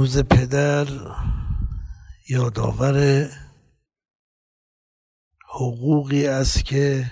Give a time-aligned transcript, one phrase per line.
[0.00, 0.88] روز پدر
[2.28, 3.28] یادآور
[5.48, 7.10] حقوقی است که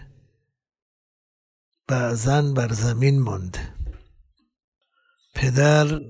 [1.88, 3.74] بعضا بر زمین مانده
[5.34, 6.00] پدر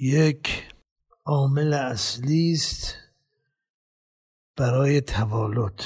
[0.00, 0.74] یک
[1.24, 2.94] عامل اصلی است
[4.56, 5.80] برای توالد.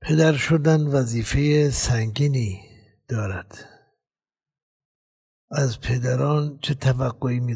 [0.00, 2.60] پدر شدن وظیفه سنگینی
[3.08, 3.68] دارد.
[5.50, 7.54] از پدران چه توقعی می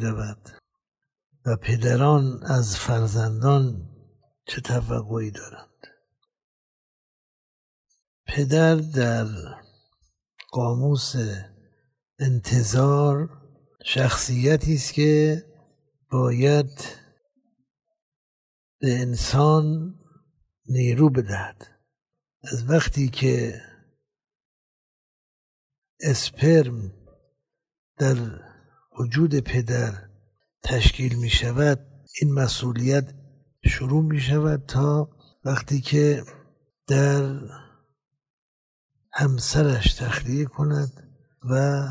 [1.46, 3.88] و پدران از فرزندان
[4.46, 5.68] چه توقعی دارند؟
[8.26, 9.26] پدر در
[10.50, 11.14] قاموس
[12.18, 13.28] انتظار
[13.84, 15.44] شخصیتی است که
[16.10, 17.02] باید
[18.80, 19.94] به انسان
[20.66, 21.66] نیرو بدهد.
[22.42, 23.62] از وقتی که
[26.00, 26.92] اسپرم
[27.98, 28.16] در
[28.98, 30.11] وجود پدر
[30.62, 31.86] تشکیل می شود
[32.20, 33.14] این مسئولیت
[33.64, 35.08] شروع می شود تا
[35.44, 36.24] وقتی که
[36.86, 37.40] در
[39.12, 40.92] همسرش تخلیه کند
[41.50, 41.86] و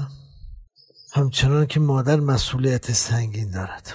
[1.13, 3.93] همچنان که مادر مسئولیت سنگین دارد.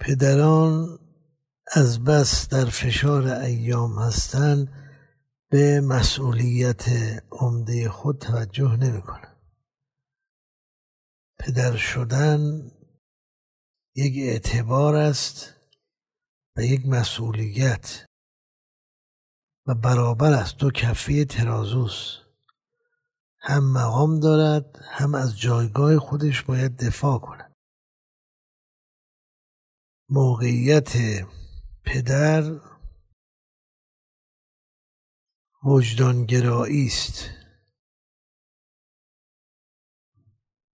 [0.00, 0.98] پدران
[1.72, 4.72] از بس در فشار ایام هستند
[5.50, 6.84] به مسئولیت
[7.32, 9.36] عمده خود توجه نمی کنند.
[11.38, 12.70] پدر شدن
[13.98, 15.54] یک اعتبار است
[16.56, 18.06] و یک مسئولیت
[19.66, 22.18] و برابر است دو کفه ترازوس.
[23.40, 27.52] هم مقام دارد هم از جایگاه خودش باید دفاع کند.
[30.10, 30.92] موقعیت
[31.84, 32.60] پدر
[35.64, 37.30] وجدانگرایی است.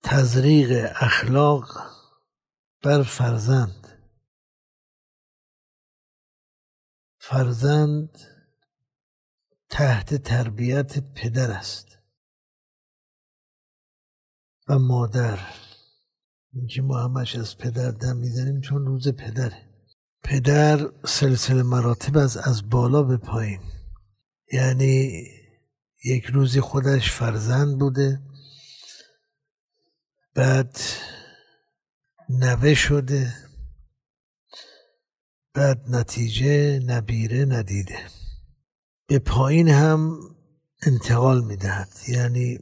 [0.05, 1.92] تزریق اخلاق
[2.83, 3.89] بر فرزند.
[7.19, 8.19] فرزند
[9.71, 11.99] تحت تربیت پدر است.
[14.69, 15.39] و مادر
[16.53, 19.69] اینکه ما همش از پدر دم می‌زنیم چون روز پدره.
[20.23, 23.61] پدر سلسله مراتب از از بالا به پایین.
[24.53, 25.25] یعنی
[26.05, 28.23] یک روزی خودش فرزند بوده.
[30.35, 30.79] بعد
[32.39, 33.35] نوه شده.
[35.55, 37.99] بعد نتیجه نبیره ندیده.
[39.07, 40.19] به پایین هم
[40.87, 41.89] انتقال می‌دهد.
[42.09, 42.59] یعنی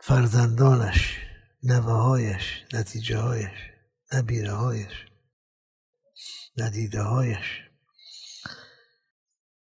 [0.00, 1.16] فرزندانش
[1.62, 3.70] نوه هایش نتیجه هایش
[4.12, 5.06] نبیره هایش
[6.56, 7.60] ندیده هایش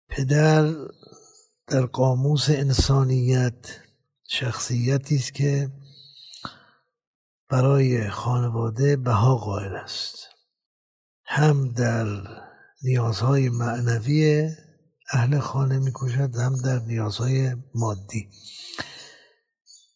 [0.08, 0.74] پدر
[1.66, 3.80] در قاموس انسانیت
[4.28, 5.70] شخصیتی است که
[7.50, 10.28] برای خانواده بها قائل است.
[11.24, 12.06] هم در
[12.82, 14.50] نیازهای معنوی
[15.12, 18.30] اهل خانه می‌کشد هم در نیازهای مادی.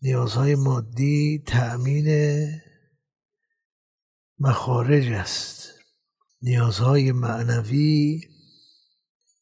[0.03, 2.09] نیازهای مادی تأمین
[4.39, 5.69] مخارج است.
[6.43, 8.21] نیازهای معنوی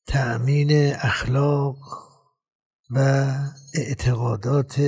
[0.07, 1.77] تأمین اخلاق
[2.91, 2.99] و
[3.75, 4.81] اعتقادات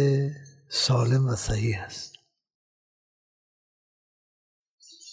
[0.71, 2.12] سالم و صحیح است.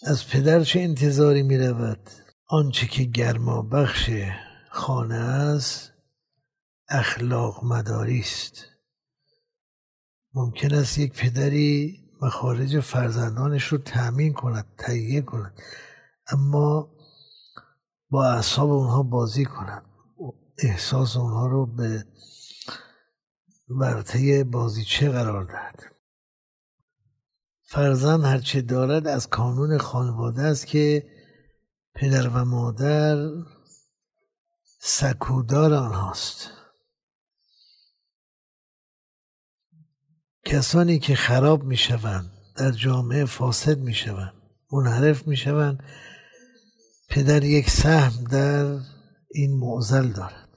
[0.04, 2.10] از پدر چه انتظاری می رود
[2.48, 4.10] آنچه که گرما بخش
[4.70, 5.94] خانه است
[6.90, 8.66] اخلاق مداری است.
[10.34, 15.62] ممکن است یک پدری مخارج فرزندانش رو تأمین کند تهیه کند
[16.32, 16.92] اما
[18.10, 19.86] با اعصاب اونها بازی کند.
[20.58, 22.06] احساس اونها رو به
[23.70, 25.99] ورطه بازیچه قرار دهد.
[27.72, 31.10] فرزند هرچه دارد از کانون خانواده است که
[31.96, 33.30] پدر و مادر
[34.80, 36.50] سکودار آنهاست.
[40.46, 44.34] کسانی که خراب می شوند در جامعه فاسد می شوند
[44.72, 45.84] منحرف می شوند
[47.10, 48.80] پدر یک سهم در
[49.32, 50.50] این معزل دارد.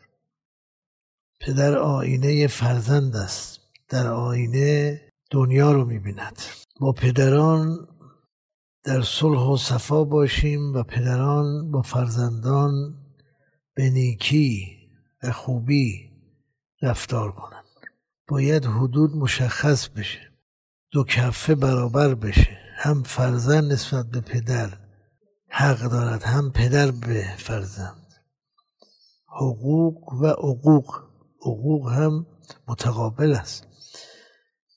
[1.41, 3.61] پدر آینه فرزند است.
[3.89, 5.01] در آینه
[5.31, 6.43] دنیا رو می‌بیند.
[6.83, 7.89] با پدران
[8.85, 12.95] در صلح و صفا باشیم و پدران با فرزندان
[13.75, 14.77] به نیکی
[15.23, 16.11] و خوبی
[16.83, 17.65] رفتار کنند.
[18.29, 20.33] باید حدود مشخص بشه.
[20.91, 22.59] دو کفه برابر بشه.
[22.77, 24.79] هم فرزند نسبت به پدر
[25.49, 28.07] حق دارد هم پدر به فرزند.
[29.27, 31.03] حقوق و حقوق
[31.41, 32.27] حقوق هم
[32.69, 33.67] متقابل است.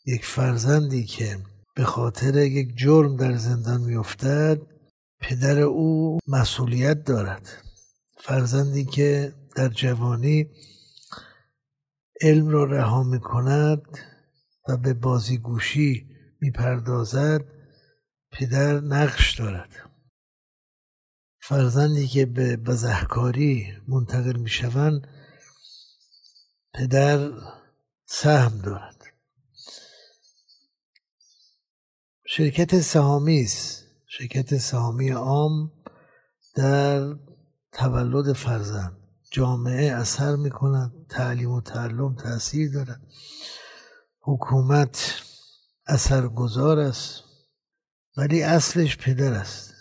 [0.05, 1.37] یک فرزندی که
[1.75, 4.61] به خاطر یک جرم در زندان میافتد
[5.19, 7.47] پدر او مسئولیت دارد.
[8.17, 10.49] فرزندی که در جوانی
[12.21, 13.81] علم را رها می کند
[14.69, 16.09] و به بازیگوشی
[16.41, 17.41] می‌پردازد
[18.31, 19.69] پدر نقش دارد.
[21.41, 25.07] فرزندی که به بزهکاری منتقل می‌شوند
[26.73, 27.31] پدر
[28.05, 28.94] سهم دارد.
[32.37, 33.85] شرکت سهامی است.
[34.07, 35.71] شرکت سهامی عام
[36.55, 37.15] در
[37.71, 38.97] تولد فرزند.
[39.31, 43.01] جامعه اثر می کند تعلیم و تعلم تاثیر دارد.
[44.21, 45.21] حکومت
[45.87, 47.23] اثرگذار است
[48.17, 49.73] ولی اصلش پدر است.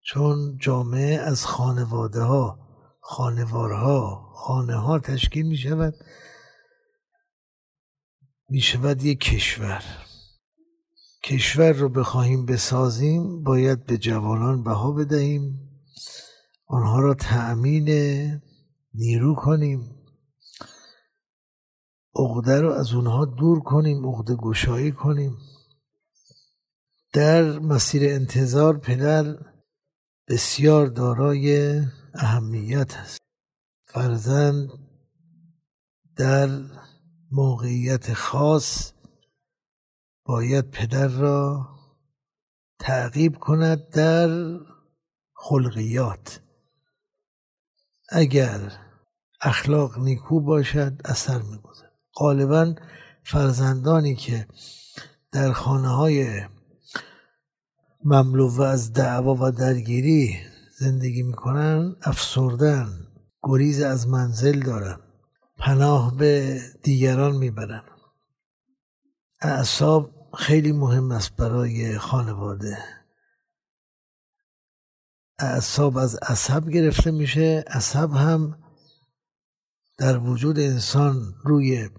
[0.00, 2.58] چون جامعه از خانواده ها
[3.00, 5.94] خانوارها خانه ها تشکیل می شود
[8.48, 10.11] می شود یک کشور.
[11.24, 15.70] کشور رو بخواهیم بسازیم باید به جوانان بها بدهیم.
[16.66, 17.88] آنها را تأمین
[18.94, 19.96] نیرو کنیم.
[22.14, 25.38] عقده رو از اونها دور کنیم عقده گشایی کنیم.
[27.12, 29.38] در مسیر انتظار پدر
[30.28, 31.80] بسیار دارای
[32.14, 33.18] اهمیت است.
[33.84, 34.68] فرزند
[36.16, 36.60] در
[37.30, 38.91] موقعیت خاص
[40.24, 41.68] باید پدر را
[42.78, 44.58] تعقیب کند در
[45.34, 46.40] خلقیات.
[48.08, 48.72] اگر
[49.40, 51.92] اخلاق نیکو باشد اثر می‌گذارد.
[52.14, 52.74] غالبا
[53.24, 54.46] فرزندانی که
[55.32, 56.42] در خانه های
[58.04, 60.36] مملو از دعوا و درگیری
[60.78, 62.88] زندگی می‌کنن افسردن
[63.42, 64.98] گریز از منزل دارن
[65.58, 67.82] پناه به دیگران می‌برن.
[69.44, 72.78] اعصاب خیلی مهم است برای خانواده.
[75.38, 77.64] اعصاب از عصب گرفته میشه.
[77.66, 78.64] عصب هم
[79.98, 81.90] در وجود انسان روی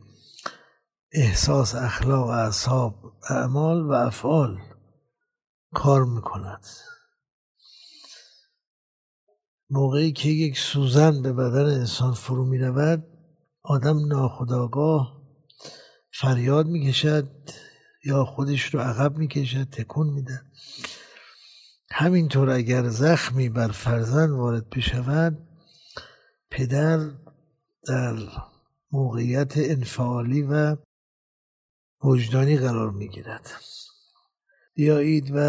[1.11, 4.57] احساس اخلاق اعصاب اعمال و افعال
[5.73, 6.65] کار می‌کند.
[9.69, 13.03] موقعی که یک سوزن به بدن انسان فرو می رود
[13.63, 15.22] آدم ناخداگاه
[16.13, 17.29] فریاد می‌کشد
[18.05, 20.41] یا خودش رو عقب می‌کشد تکون میده
[21.91, 25.47] همینطور اگر زخمی بر فرزند وارد بشود
[26.51, 27.09] پدر
[27.87, 28.15] در
[28.91, 30.77] موقعیت انفعالی و
[32.03, 33.51] وجدانی قرار می‌گیرد.
[34.73, 35.39] بیایید و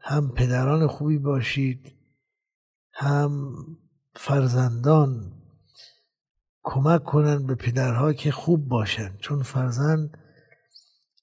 [0.00, 1.92] هم پدران خوبی باشید
[2.92, 3.54] هم
[4.16, 5.39] فرزندان
[6.62, 10.18] کمک کنند به پدرها که خوب باشند چون فرزند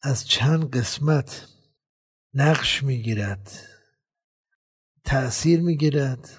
[0.03, 1.47] از چند قسمت
[2.33, 3.51] نقش می‌گیرد
[5.03, 6.29] تأثیر می‌گیرد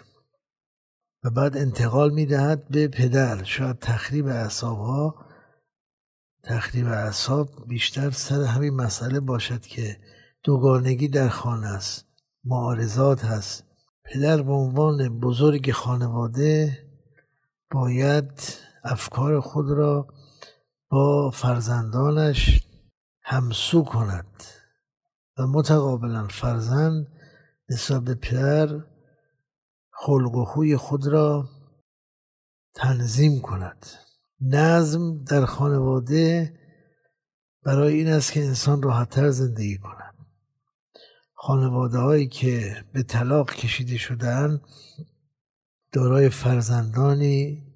[1.25, 3.45] و بعد انتقال می‌دهد به پدر.
[3.45, 5.27] شاید تخریب اعصاب ها
[6.45, 10.01] تخریب اعصاب بیشتر سر همین مسئله باشد که
[10.43, 12.05] دوگانگی در خانه است
[12.45, 13.65] معارضات هست.
[14.05, 16.79] پدر به عنوان بزرگ خانواده
[17.71, 18.31] باید
[18.85, 20.07] افکار خود را
[20.91, 22.61] با فرزندانش
[23.23, 24.45] همسو کند
[25.39, 27.07] و متقابلا فرزند
[27.71, 28.85] نسبت به پدر
[29.91, 31.49] خلق و خوی خود را
[32.75, 33.87] تنظیم کند.
[34.41, 36.55] نظم در خانواده
[37.63, 40.15] برای این است که انسان راحتتر زندگی کند.
[41.35, 44.61] خانواده هایی که به طلاق کشیده شدن
[45.93, 47.68] دارای فرزندانی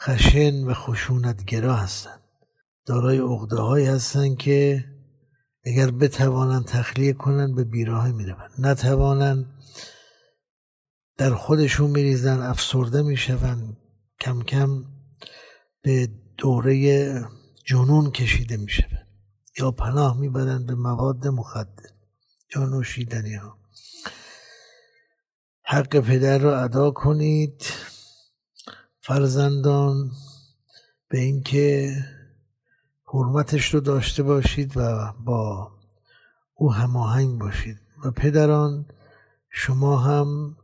[0.00, 2.20] خشن و خشونتگرا هستند.
[2.86, 4.84] دارای عقده هایی هستند که
[5.64, 8.50] اگر بتوانند تخلیه کنند به بیراه می‌روند.
[8.58, 9.46] نتوانند
[11.16, 13.76] در خودشون میریزن افسرده می‌شوند.
[14.20, 14.84] کم کم
[15.82, 17.24] به دوره
[17.64, 19.08] جنون کشیده می‌شوند.
[19.58, 21.90] یا پناه می‌برند به مواد مخدر
[22.56, 23.58] یا نوشیدنی ها
[25.64, 27.62] حق پدر را ادا کنید.
[29.08, 30.10] فرزندان
[31.08, 31.96] به اینکه
[33.12, 35.70] حرمتش رو داشته باشید و با
[36.54, 37.76] او هماهنگ باشید.
[38.04, 38.86] و پدران
[39.50, 40.56] شما هم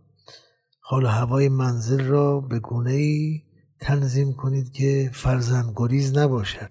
[0.80, 3.42] حال هوای منزل را به گونه ای
[3.80, 6.70] تنظیم کنید که فرزند گریز نباشد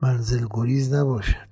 [0.00, 1.48] منزل گریز نباشد.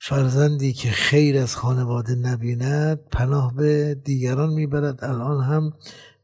[0.00, 5.04] فرزندی که خیر از خانواده نبیند پناه به دیگران می‌برد.
[5.04, 5.72] الان هم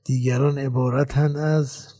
[0.04, 1.97] دیگران عبارتند از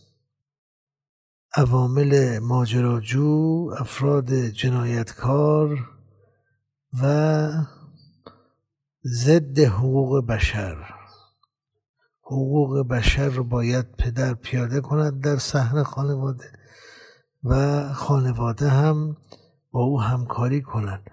[1.57, 5.89] عوامل ماجراجو افراد جنایتکار
[7.03, 7.49] و
[9.07, 10.77] ضد حقوق بشر.
[12.23, 16.53] حقوق بشر رو باید پدر پیاده کند در صحن خانواده
[17.45, 19.17] و خانواده هم
[19.71, 21.11] با او همکاری کنند.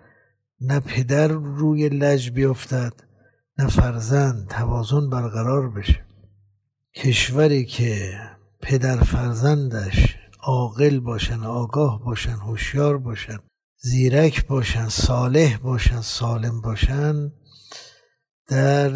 [0.61, 2.93] نه پدر روی لج بیفتد
[3.57, 6.05] نه فرزند توازن برقرار بشه.
[6.95, 8.19] کشوری که
[8.61, 13.37] پدر فرزندش عاقل باشن آگاه باشن هوشیار باشن
[13.77, 17.31] زیرک باشن صالح باشن سالم باشن
[18.47, 18.91] در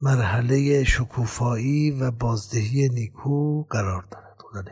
[0.00, 4.36] مرحله شکوفایی و بازدهی نیکو قرار دارد.
[4.38, 4.62] خدا